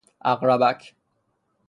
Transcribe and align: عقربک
عقربک 0.25 0.95